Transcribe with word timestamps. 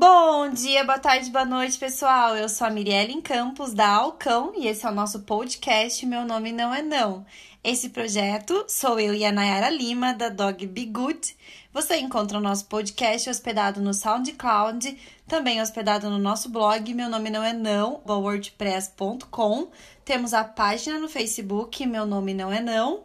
Bom 0.00 0.48
dia, 0.50 0.84
boa 0.84 1.00
tarde, 1.00 1.28
boa 1.28 1.44
noite, 1.44 1.76
pessoal. 1.76 2.36
Eu 2.36 2.48
sou 2.48 2.68
a 2.68 2.70
Mirielle 2.70 3.20
Campos, 3.20 3.74
da 3.74 3.88
Alcão, 3.88 4.52
e 4.54 4.68
esse 4.68 4.86
é 4.86 4.88
o 4.88 4.94
nosso 4.94 5.22
podcast 5.22 6.06
Meu 6.06 6.24
Nome 6.24 6.52
Não 6.52 6.72
É 6.72 6.80
Não. 6.80 7.26
Esse 7.64 7.88
projeto 7.88 8.64
sou 8.68 9.00
eu 9.00 9.12
e 9.12 9.24
a 9.24 9.32
Nayara 9.32 9.68
Lima, 9.68 10.14
da 10.14 10.28
Dog 10.28 10.64
Be 10.68 10.84
Good. 10.84 11.36
Você 11.72 11.96
encontra 11.96 12.38
o 12.38 12.40
nosso 12.40 12.66
podcast 12.66 13.28
hospedado 13.28 13.80
no 13.80 13.92
SoundCloud, 13.92 14.96
também 15.26 15.60
hospedado 15.60 16.08
no 16.08 16.18
nosso 16.20 16.48
blog 16.48 16.94
Meu 16.94 17.08
Nome 17.08 17.28
Não 17.28 17.42
É 17.42 17.52
Não, 17.52 18.00
wordpress.com. 18.06 19.66
Temos 20.04 20.32
a 20.32 20.44
página 20.44 21.00
no 21.00 21.08
Facebook 21.08 21.84
Meu 21.84 22.06
Nome 22.06 22.34
Não 22.34 22.52
É 22.52 22.60
Não. 22.60 22.98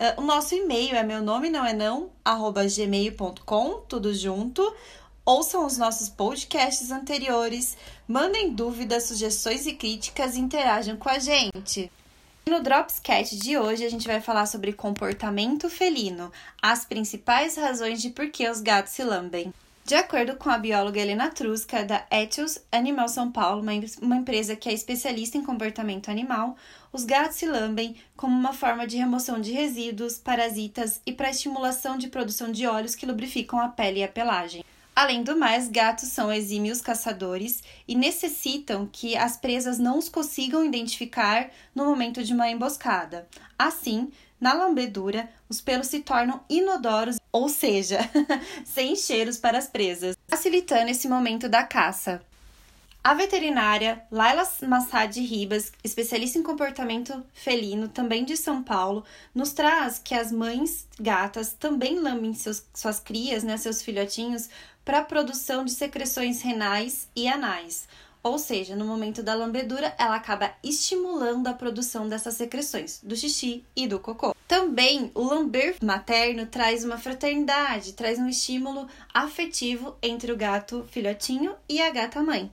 Uh, 0.00 0.16
o 0.16 0.22
nosso 0.22 0.54
e-mail 0.54 0.96
é 0.96 1.02
meu 1.02 1.20
nome 1.20 1.50
não 1.50 1.62
é 1.62 1.74
não, 1.74 2.08
arroba 2.24 2.62
gmail.com, 2.66 3.82
tudo 3.86 4.14
junto. 4.14 4.74
Ouçam 5.32 5.64
os 5.64 5.78
nossos 5.78 6.08
podcasts 6.08 6.90
anteriores, 6.90 7.76
mandem 8.08 8.52
dúvidas, 8.52 9.04
sugestões 9.04 9.64
e 9.64 9.74
críticas 9.74 10.34
e 10.34 10.40
interajam 10.40 10.96
com 10.96 11.08
a 11.08 11.20
gente. 11.20 11.88
No 12.44 12.60
Dropscat 12.60 13.36
de 13.36 13.56
hoje, 13.56 13.84
a 13.84 13.88
gente 13.88 14.08
vai 14.08 14.20
falar 14.20 14.46
sobre 14.46 14.72
comportamento 14.72 15.70
felino, 15.70 16.32
as 16.60 16.84
principais 16.84 17.56
razões 17.56 18.02
de 18.02 18.10
por 18.10 18.28
que 18.32 18.48
os 18.48 18.60
gatos 18.60 18.92
se 18.92 19.04
lambem. 19.04 19.54
De 19.84 19.94
acordo 19.94 20.34
com 20.34 20.50
a 20.50 20.58
bióloga 20.58 21.00
Helena 21.00 21.30
Trusca, 21.30 21.84
da 21.84 22.04
Etios 22.10 22.58
Animal 22.72 23.06
São 23.06 23.30
Paulo, 23.30 23.64
uma 24.02 24.16
empresa 24.16 24.56
que 24.56 24.68
é 24.68 24.72
especialista 24.72 25.38
em 25.38 25.44
comportamento 25.44 26.10
animal, 26.10 26.56
os 26.92 27.04
gatos 27.04 27.36
se 27.36 27.46
lambem 27.46 27.94
como 28.16 28.36
uma 28.36 28.52
forma 28.52 28.84
de 28.84 28.96
remoção 28.96 29.40
de 29.40 29.52
resíduos, 29.52 30.18
parasitas 30.18 31.00
e 31.06 31.12
para 31.12 31.30
estimulação 31.30 31.96
de 31.96 32.08
produção 32.08 32.50
de 32.50 32.66
óleos 32.66 32.96
que 32.96 33.06
lubrificam 33.06 33.60
a 33.60 33.68
pele 33.68 34.00
e 34.00 34.02
a 34.02 34.08
pelagem. 34.08 34.64
Além 35.00 35.22
do 35.22 35.34
mais, 35.34 35.66
gatos 35.66 36.10
são 36.10 36.30
exímios 36.30 36.82
caçadores 36.82 37.62
e 37.88 37.94
necessitam 37.94 38.86
que 38.86 39.16
as 39.16 39.34
presas 39.34 39.78
não 39.78 39.96
os 39.96 40.10
consigam 40.10 40.62
identificar 40.62 41.48
no 41.74 41.86
momento 41.86 42.22
de 42.22 42.34
uma 42.34 42.50
emboscada. 42.50 43.26
Assim, 43.58 44.12
na 44.38 44.52
lambedura, 44.52 45.30
os 45.48 45.58
pelos 45.58 45.86
se 45.86 46.00
tornam 46.00 46.42
inodoros, 46.50 47.16
ou 47.32 47.48
seja, 47.48 48.00
sem 48.62 48.94
cheiros 48.94 49.38
para 49.38 49.56
as 49.56 49.68
presas, 49.68 50.18
facilitando 50.28 50.90
esse 50.90 51.08
momento 51.08 51.48
da 51.48 51.64
caça. 51.64 52.20
A 53.02 53.14
veterinária 53.14 54.02
Laila 54.10 54.46
Massad 54.68 55.18
Ribas, 55.18 55.72
especialista 55.82 56.38
em 56.38 56.42
comportamento 56.42 57.24
felino, 57.32 57.88
também 57.88 58.26
de 58.26 58.36
São 58.36 58.62
Paulo, 58.62 59.04
nos 59.34 59.52
traz 59.52 59.98
que 59.98 60.14
as 60.14 60.30
mães 60.30 60.86
gatas 61.00 61.54
também 61.54 61.98
lambem 61.98 62.34
seus, 62.34 62.62
suas 62.74 63.00
crias, 63.00 63.42
né, 63.42 63.56
seus 63.56 63.80
filhotinhos, 63.80 64.50
para 64.84 64.98
a 64.98 65.04
produção 65.04 65.64
de 65.64 65.72
secreções 65.72 66.42
renais 66.42 67.08
e 67.14 67.28
anais. 67.28 67.86
Ou 68.22 68.38
seja, 68.38 68.76
no 68.76 68.84
momento 68.84 69.22
da 69.22 69.34
lambedura, 69.34 69.94
ela 69.98 70.14
acaba 70.14 70.52
estimulando 70.62 71.46
a 71.46 71.54
produção 71.54 72.06
dessas 72.06 72.34
secreções, 72.34 73.00
do 73.02 73.16
xixi 73.16 73.64
e 73.74 73.86
do 73.86 73.98
cocô. 73.98 74.34
Também, 74.46 75.10
o 75.14 75.22
lamber 75.22 75.76
materno 75.82 76.44
traz 76.44 76.84
uma 76.84 76.98
fraternidade, 76.98 77.94
traz 77.94 78.18
um 78.18 78.28
estímulo 78.28 78.88
afetivo 79.14 79.96
entre 80.02 80.32
o 80.32 80.36
gato 80.36 80.84
filhotinho 80.90 81.54
e 81.68 81.80
a 81.80 81.90
gata 81.90 82.22
mãe. 82.22 82.50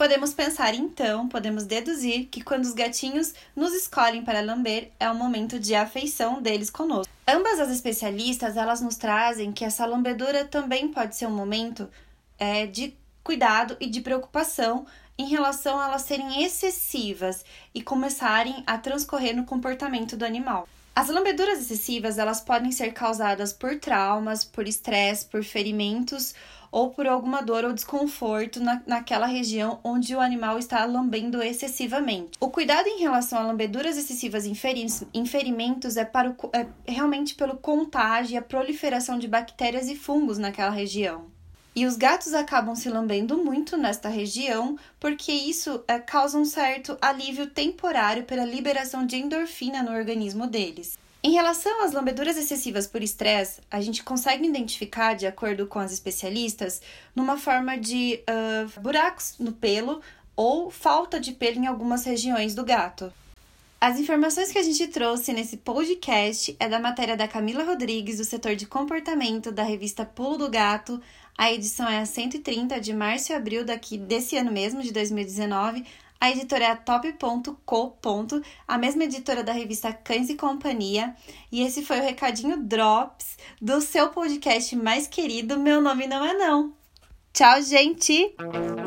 Podemos 0.00 0.32
pensar 0.32 0.74
então, 0.74 1.28
podemos 1.28 1.66
deduzir 1.66 2.28
que 2.30 2.40
quando 2.40 2.64
os 2.64 2.72
gatinhos 2.72 3.34
nos 3.54 3.74
escolhem 3.74 4.24
para 4.24 4.40
lamber, 4.40 4.90
é 4.98 5.10
o 5.10 5.14
momento 5.14 5.60
de 5.60 5.74
afeição 5.74 6.40
deles 6.40 6.70
conosco. 6.70 7.12
Ambas 7.28 7.60
as 7.60 7.68
especialistas, 7.68 8.56
elas 8.56 8.80
nos 8.80 8.96
trazem 8.96 9.52
que 9.52 9.62
essa 9.62 9.84
lambedura 9.84 10.46
também 10.46 10.88
pode 10.88 11.16
ser 11.16 11.26
um 11.26 11.36
momento 11.36 11.86
é, 12.38 12.64
de 12.64 12.96
cuidado 13.22 13.76
e 13.78 13.90
de 13.90 14.00
preocupação 14.00 14.86
em 15.18 15.26
relação 15.26 15.78
a 15.78 15.86
elas 15.86 16.02
serem 16.02 16.42
excessivas 16.42 17.44
e 17.74 17.82
começarem 17.82 18.62
a 18.66 18.78
transcorrer 18.78 19.36
no 19.36 19.44
comportamento 19.44 20.16
do 20.16 20.24
animal. 20.24 20.68
As 20.94 21.08
lambeduras 21.08 21.60
excessivas, 21.60 22.18
elas 22.18 22.40
podem 22.40 22.72
ser 22.72 22.92
causadas 22.92 23.52
por 23.52 23.78
traumas, 23.78 24.44
por 24.44 24.66
estresse, 24.66 25.24
por 25.24 25.44
ferimentos 25.44 26.34
ou 26.70 26.90
por 26.90 27.06
alguma 27.06 27.42
dor 27.42 27.64
ou 27.64 27.72
desconforto 27.72 28.60
na, 28.60 28.82
naquela 28.86 29.26
região 29.26 29.80
onde 29.82 30.14
o 30.14 30.20
animal 30.20 30.58
está 30.58 30.84
lambendo 30.84 31.42
excessivamente. 31.42 32.32
O 32.38 32.50
cuidado 32.50 32.86
em 32.86 33.00
relação 33.00 33.38
a 33.38 33.42
lambeduras 33.42 33.96
excessivas 33.96 34.46
em, 34.46 34.56
em 35.14 35.26
ferimentos 35.26 35.96
é, 35.96 36.04
para 36.04 36.30
o, 36.30 36.36
é 36.52 36.66
realmente 36.86 37.34
pelo 37.34 37.56
contágio 37.56 38.34
e 38.34 38.36
a 38.36 38.42
proliferação 38.42 39.18
de 39.18 39.26
bactérias 39.26 39.88
e 39.88 39.96
fungos 39.96 40.38
naquela 40.38 40.70
região. 40.70 41.30
E 41.74 41.86
os 41.86 41.96
gatos 41.96 42.34
acabam 42.34 42.74
se 42.74 42.88
lambendo 42.88 43.38
muito 43.38 43.76
nesta 43.76 44.08
região 44.08 44.76
porque 44.98 45.32
isso 45.32 45.82
é, 45.86 45.98
causa 45.98 46.36
um 46.36 46.44
certo 46.44 46.98
alívio 47.00 47.46
temporário 47.46 48.24
pela 48.24 48.44
liberação 48.44 49.06
de 49.06 49.16
endorfina 49.16 49.82
no 49.82 49.92
organismo 49.92 50.46
deles. 50.46 50.98
Em 51.22 51.32
relação 51.32 51.84
às 51.84 51.92
lambeduras 51.92 52.36
excessivas 52.36 52.86
por 52.86 53.02
estresse, 53.02 53.60
a 53.70 53.80
gente 53.80 54.02
consegue 54.02 54.46
identificar, 54.46 55.14
de 55.14 55.26
acordo 55.26 55.66
com 55.66 55.78
as 55.78 55.92
especialistas, 55.92 56.80
numa 57.14 57.36
forma 57.36 57.76
de 57.76 58.20
uh, 58.22 58.80
buracos 58.80 59.34
no 59.38 59.52
pelo 59.52 60.00
ou 60.34 60.70
falta 60.70 61.20
de 61.20 61.32
pelo 61.32 61.58
em 61.58 61.66
algumas 61.66 62.04
regiões 62.04 62.54
do 62.54 62.64
gato. 62.64 63.12
As 63.82 63.98
informações 63.98 64.52
que 64.52 64.58
a 64.58 64.62
gente 64.62 64.86
trouxe 64.88 65.32
nesse 65.32 65.56
podcast 65.56 66.54
é 66.60 66.68
da 66.68 66.78
matéria 66.78 67.16
da 67.16 67.26
Camila 67.26 67.64
Rodrigues, 67.64 68.18
do 68.18 68.24
setor 68.24 68.54
de 68.54 68.66
comportamento 68.66 69.50
da 69.50 69.62
revista 69.62 70.04
Pulo 70.04 70.36
do 70.36 70.50
Gato. 70.50 71.00
A 71.36 71.50
edição 71.50 71.88
é 71.88 72.00
a 72.00 72.04
130 72.04 72.78
de 72.78 72.92
março 72.92 73.32
e 73.32 73.34
abril 73.34 73.64
daqui 73.64 73.96
desse 73.96 74.36
ano 74.36 74.52
mesmo, 74.52 74.82
de 74.82 74.92
2019. 74.92 75.86
A 76.20 76.30
editora 76.30 76.64
é 76.64 76.70
a 76.72 76.76
top.co. 76.76 77.96
A 78.68 78.76
mesma 78.76 79.04
editora 79.04 79.42
da 79.42 79.52
revista 79.52 79.90
Cães 79.94 80.28
e 80.28 80.34
Companhia. 80.34 81.16
E 81.50 81.62
esse 81.62 81.82
foi 81.82 82.00
o 82.00 82.02
recadinho 82.02 82.58
Drops 82.58 83.38
do 83.62 83.80
seu 83.80 84.10
podcast 84.10 84.76
mais 84.76 85.06
querido. 85.06 85.58
Meu 85.58 85.80
nome 85.80 86.06
não 86.06 86.22
é 86.22 86.34
não. 86.34 86.74
Tchau, 87.32 87.62
gente! 87.62 88.34